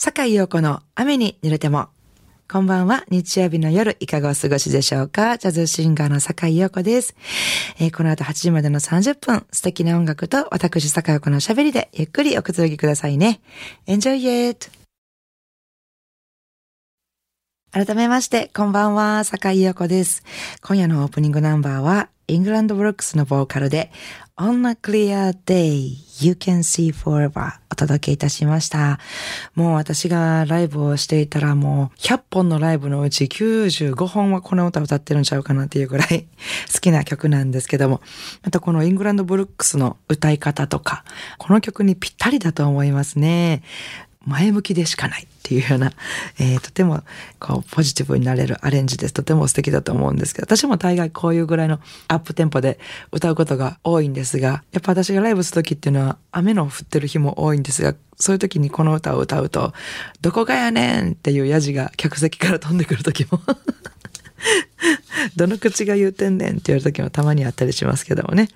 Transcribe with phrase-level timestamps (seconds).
[0.00, 1.88] 坂井陽子の雨に濡れても。
[2.48, 3.02] こんばんは。
[3.10, 5.38] 日曜日の夜、いかがお過ごしでしょうか？
[5.38, 7.16] ジャズシンガーの坂井陽子です。
[7.80, 13.40] えー、この後8時までの30分、素敵な音楽と私坂井陽子の喋りでゆっくりおくつろぎくださいね。
[13.88, 14.70] Enjoy it!
[17.72, 20.22] 改めまして、こんばんは、坂井陽子です。
[20.62, 23.90] 今夜のオープニングナンバーは、イングランドブロックスのボーカルで、
[24.36, 28.98] On a Clear Day You Can See Forever お届けいたしました。
[29.54, 36.26] もう私がライブをしていたらもう100本のライブのうち95本はこの歌歌ってるんちゃうかなっていうぐらい
[36.70, 38.02] 好きな曲なんですけども、
[38.42, 41.04] またこのイングランドブルックスの歌い方とか、
[41.38, 43.62] この曲にぴったりだと思いますね。
[44.28, 45.92] 前向きでしかないっていうような、
[46.38, 47.02] えー、とても
[47.40, 49.14] こうポジティブになれるアレンジです。
[49.14, 52.78] とても素敵だと思うんですけど、私も大概こういうぐらいのアップテンポで
[53.12, 59.72] 歌うことが多いんですが、やっぱ私がライブする時っていうのは雨の降ってる日も多いんですが、そういう時にこの歌を歌うと、
[60.20, 63.40] どこがやねんっていうヤジが客席から飛んでくる時も
[65.36, 68.48] どの口が言うてんねんって言われる時もたまにあったりしますけどもね。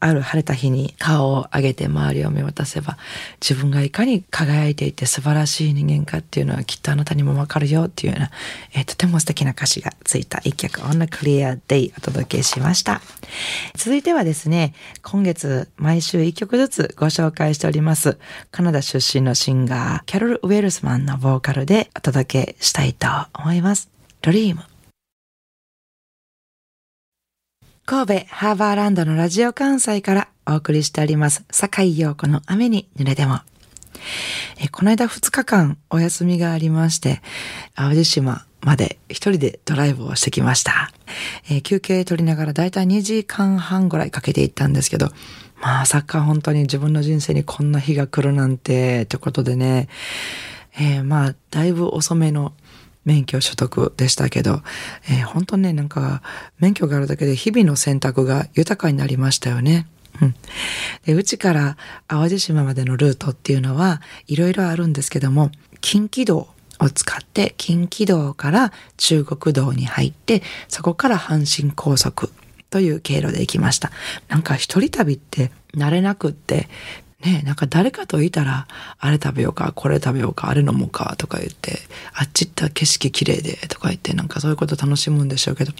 [0.00, 2.96] ある晴れた日に顔を上げて周りを見渡せば
[3.40, 8.30] 自分がいかに輝いていて素晴らしい人間かっていうのはきっとあなたにもわかるよっていうような、
[8.74, 13.02] えー、とても素敵な歌詞がついた一曲 On a Clear Day お届けしました。
[13.74, 18.18] 続いてはですね、今月毎週一曲ずつご紹介しております
[18.50, 23.90] カナダ出身のシンガーキャロル・ウェルスマンのボーカルでお届けしたいと思います。
[24.22, 24.69] ドリーム
[27.90, 33.40] 神戸ハーバーランドのラジオ関西からお送りしております、坂井陽子の雨に濡れても。
[34.60, 37.20] えこの間2日間お休みがありまして、
[37.74, 40.92] 淡路島まで一人でドライブをしてきました。
[41.50, 45.08] え休憩取りながらだいたい2時間半ぐらいかけて行ったんですけど、
[45.60, 49.88] まあさか本当に自分の人生にこんな日が来るなんて、ってことでね、
[50.78, 52.52] えー、まあ、だいぶ遅めの
[53.04, 54.62] 免許所得でしたけど、
[55.08, 56.22] えー、本当ね、なんか、
[56.58, 59.86] 免許があるだけで日々の選択が豊かになりましたよね。
[60.20, 60.34] うん。
[61.06, 61.76] で、うちから
[62.08, 66.48] 淡路島までのルートっていうのはいろいろあるんですけども、近畿道
[66.78, 72.30] を使って近畿道から中国道に入って、そこから阪神高速
[72.70, 73.90] という経路で行きました。
[74.28, 76.68] なんか一人旅って慣れなくって、
[77.22, 78.66] ねなんか誰かといたら、
[78.98, 81.78] あれ食べようか、これ食べようか、あれ飲もうか、とか言って、
[82.14, 85.72] あっち行った景色綺麗で、とか言って、なんかそういうこと楽しむんでしょうけど、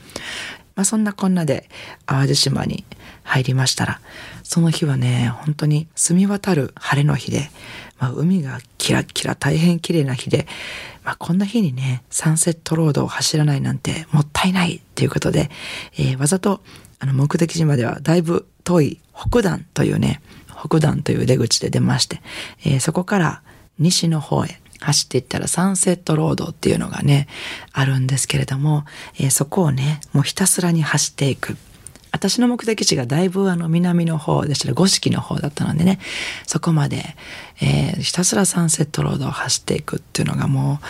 [0.77, 1.69] まあそんなこんなで
[2.07, 2.85] 淡路島に
[3.23, 4.01] 入りましたら、
[4.43, 7.51] その日はね、本当に澄み渡る晴れの日で、
[7.99, 10.47] まあ海がキラキラ大変綺麗な日で、
[11.05, 15.51] まあこんな日にね、サンセットロードを走らないなんてもったいないっていうことで、
[15.99, 16.61] えー、わざと
[16.99, 20.21] あの目的地まではだいぶ遠い北段というね、
[20.63, 22.21] 北段という出口で出まして、
[22.65, 23.43] えー、そこから
[23.79, 27.29] 西の方へ走っていったらサンセットロードっていうのがね、
[27.73, 28.85] あるんですけれども、
[29.19, 31.57] えー、そこをね、もうひたすらに走っていく。
[32.13, 36.01] 私の目的地がだいぶあの南の方でしたら五色の方だったのでね、
[36.47, 37.15] そこまで、
[37.61, 40.81] えー、ひたすらサンセットロードを走っていくっていうのがも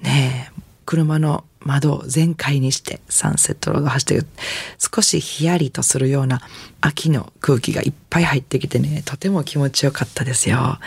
[0.00, 0.50] う、ね、
[0.86, 4.26] 車の窓を全開にしてサンセットロード走ってる
[4.78, 6.40] 少しヒヤリとするような
[6.80, 10.78] 秋の空気がいっぱい入ってきてねとても気持ちよかったですよ、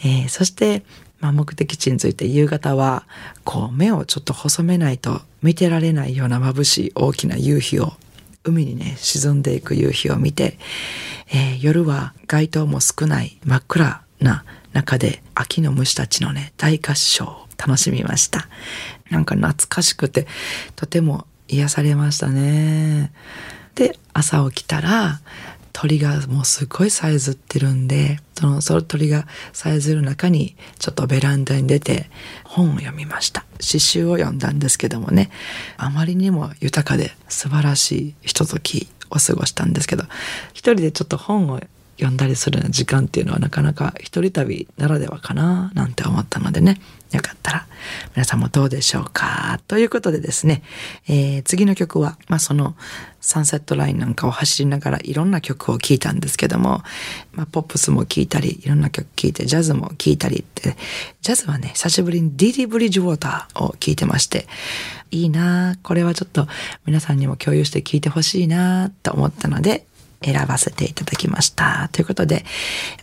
[0.00, 0.84] えー、そして、
[1.20, 3.04] まあ、目的地について夕方は
[3.44, 7.92] こう目をちょっと細めないと見てられないような眩しい大きな夕日を
[8.44, 10.58] 海にね沈んでいく夕日を見て、
[11.28, 17.24] えー、夜は街灯も少ない真っ暗な中で秋の虫たちのね大合唱。
[17.24, 18.48] を楽しみました。
[19.10, 20.26] なんか懐かしくて
[20.76, 23.12] とても癒されましたね。
[23.74, 25.20] で朝起きたら
[25.72, 32.10] 鳥がもうすごいさえずってるんでそのその鳥がさえずる中にちょっとベランダに出て
[32.44, 33.44] 本を読みました。
[33.60, 35.30] 詩集を読んだんですけどもね。
[35.76, 40.04] あまりにも豊かで素晴らしいひとときを過ごしたんですけど
[40.52, 41.60] 一人でちょっと本を
[41.98, 46.80] 読んだりする時間っていうのはなかなか一人旅ならではかななんて思ったのでね。
[47.12, 47.66] よかったら
[48.14, 49.60] 皆さんもどうでしょうか。
[49.66, 50.62] ということでですね、
[51.08, 52.74] えー、次の曲は、まあ、その
[53.20, 56.82] サンセットラインなんかを走りながらいろんな曲を聴いたんですけども、
[57.32, 60.76] まあ、ポップスも聴いたりいろんな曲聴いてジャズも聴いたりって
[61.22, 64.46] ジャズはね久しぶりにディディ・ブリッジウォーターを聴いてまして
[65.10, 66.46] いいなこれはちょっと
[66.84, 69.86] 皆さんにも共有して聴いてほしいなと思ったので
[70.22, 71.88] 選ばせていただきました。
[71.92, 72.44] ということで、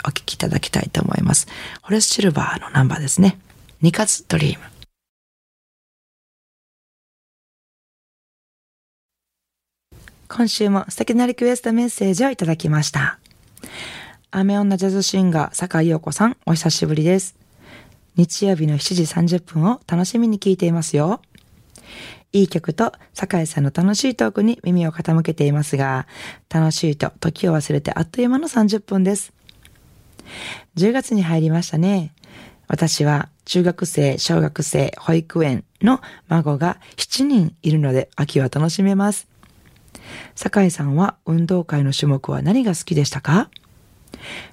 [0.07, 1.47] お聴きいただきたいと思います。
[1.81, 3.37] ホレス・シルバーのナンバーですね。
[3.81, 4.65] ニカズ・ドリーム。
[10.27, 13.19] 今週も素敵なリクエストメッセージをいただきました。
[14.31, 17.35] 雨女ジャズシンガー、坂井陽子さん、お久しぶりです。
[18.17, 19.03] 日曜日の7時
[19.37, 21.21] 30分を楽しみに聞いていますよ。
[22.31, 26.07] いい曲と酒井さんの楽しいトークに耳を傾けていますが、
[26.49, 29.33] 楽しいと時を忘れてあっという間の30分です。
[30.75, 32.13] 10月に入りましたね。
[32.67, 39.27] 私は中学生、小学生、保育園の孫が7人いるので秋は楽しめます。
[40.35, 43.49] 酒井さんは運動会の種目は何が好きでしたか？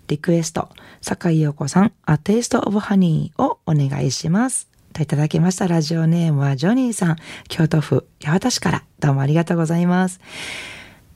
[0.08, 0.68] リクエスト、
[1.00, 4.68] 酒井陽子さん、A Taste of Honey をお願いします。
[4.92, 7.16] といただきましたラジオネームはジョニーさん、
[7.48, 10.20] 京都府八幡市からどうもありがとうございます。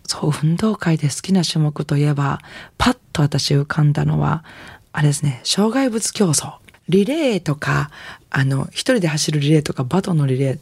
[0.06, 2.40] そう、運動会で好きな種目といえば、
[2.78, 4.44] パッと私浮かんだのは、
[4.93, 6.55] あれですね、障害物競争。
[6.88, 7.90] リレーとか、
[8.31, 10.61] あの、一人で走るリレーとか、バトンのリレーっ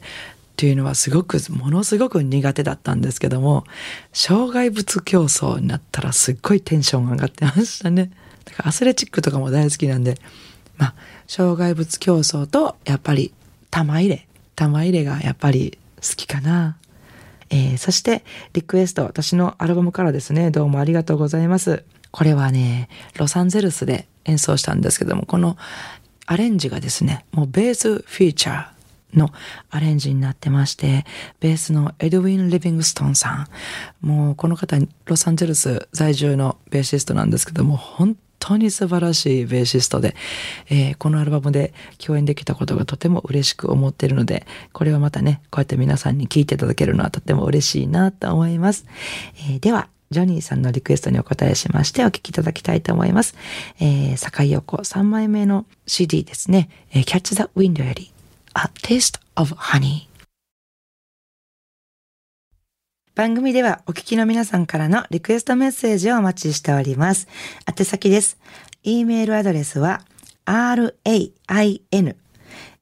[0.56, 3.64] ていうのはすごく、ものすごく苦手だったんですけども、
[4.12, 8.10] 障害物競争になったらすっごいテンションが上がってましたね。
[8.44, 10.18] だからアスレチックとかも大好きなんで、
[10.76, 10.94] まあ、
[11.26, 13.32] 障害物競争と、やっぱり、
[13.70, 14.26] 玉入れ。
[14.56, 16.76] 玉入れがやっぱり好きかな。
[17.50, 21.84] えー、そして、リクエスト、私のアルバムからですね、どうもありがとうございます。
[22.10, 25.56] これはね、ロサンゼルスで演奏したんですけども、この
[26.26, 29.30] アレンジがですね、もうベースフィーチャーの
[29.70, 31.04] アレンジになってまして、
[31.40, 33.48] ベースのエドウィン・リビングストンさ
[34.02, 34.06] ん。
[34.06, 34.76] もうこの方、
[35.06, 38.16] ロサンゼルス在住のベーシストなんですけども、本
[38.46, 40.14] 当に素晴らしいベーシストで、
[40.68, 48.84] えー、このアルバムで共演できたことがとても嬉しく思っているので、これはまたね、こうやって皆さんに聴いていただけるのはとても嬉しいなと思います。
[49.48, 53.34] えー、では、ジョニーさんのリクエストにお答えしましてお聴きいただきたいと思います。
[53.80, 58.12] えー、坂井陽子3枚目の CD ですね、えー、Catch the Window より
[58.54, 60.06] A Taste of Honey
[63.14, 67.28] 番組ではお聞きの皆さんからのリクエストメッセージをお待ちしております。
[67.68, 68.38] 宛先です。
[68.82, 70.02] e メールアドレスは
[70.46, 72.16] rain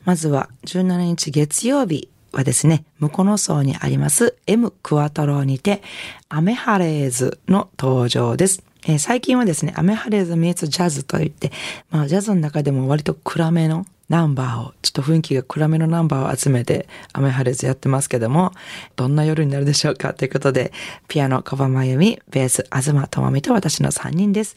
[0.05, 5.81] まずは17日月曜日はですね、向こうの層にあります M クワトロにて、
[6.29, 8.63] アメハレーズの登場です。
[8.85, 11.51] えー、最近はですね、アメハレーズミーツジャズといって、
[11.89, 18.51] まあジャズの中でも割と暗めのナンバーを、ちょっと雰囲気が暗めのナンバーを集めて、アメハレーズやってますけども、
[18.95, 20.73] どんな夜になるでしょうかということで、
[21.07, 24.55] ピアノ、カバマユミ、ベース、東智美と私の3人です。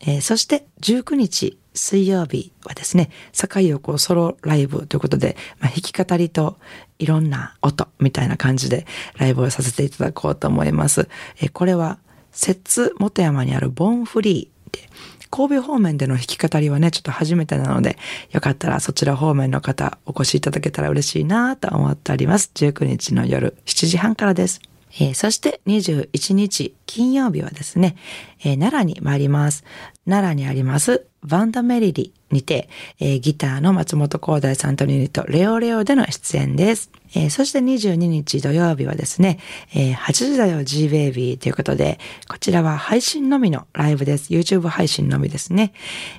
[0.00, 6.58] えー、そして19日水曜日はですね、坂井横ソロライブということで、まあ、弾き語りと
[6.98, 8.86] いろんな音みたいな感じで
[9.16, 11.08] ライブをさせていただこうと思います。
[11.40, 11.98] え、これは、
[12.32, 14.88] 摂津元山にあるボンフリーで、
[15.30, 17.98] 神戸方面での弾き語りはね、ちょっと初めてなので、
[18.32, 22.50] よかったらそちら方面の方お越しいただけたら嬉しいなと思っております。
[22.54, 24.60] 19日の夜7時半からです。
[25.00, 27.96] えー、そして21日金曜日はですね、
[28.40, 29.64] えー、奈良に参ります。
[30.08, 32.68] 奈良にありますバンダメリリにて、
[33.00, 36.90] えー、ギターの松本光大さんとユニットレオレオでの出演です。
[37.14, 39.38] えー、そして22日土曜日はですね、
[39.74, 41.98] えー、8時だよ G Baby ということで、
[42.28, 44.32] こちらは配信のみのライブです。
[44.32, 45.72] YouTube 配信のみですね。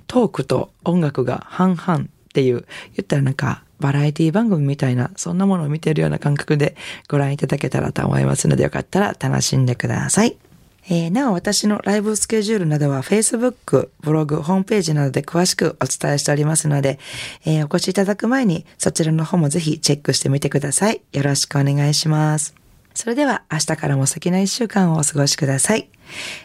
[0.08, 2.66] トークと音楽が半々っていう、
[2.96, 6.76] 言ったらなんかバラエティ番組みたいな、そんなものを見てるような感覚で
[7.08, 10.49] ご覧いただけたらと思いますので、よかったら楽しんでください。
[10.92, 16.98] えー、なお私のライブスケジュールなどは Facebook、ブログ、ホームページなどで詳しくお伝えしておりますので、
[17.46, 21.02] えー、お越しいただく前にそちらの方もぜひチェックしてみてください。
[21.14, 22.56] よろしくお願いします。
[22.96, 25.90] それでは明日からも素敵な一週間をお過ごしください。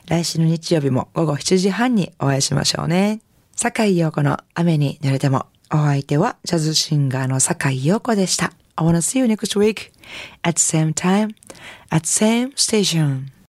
[0.09, 3.23] 来週の日曜日も午後7時半にお会いしましょうね。
[3.57, 8.53] 坂井陽子の雨に濡れてもお相手はジャズシンガーの坂井陽子でした。
[8.77, 9.91] I wanna see you next week
[10.43, 11.35] at the same time
[11.91, 13.34] at the same station.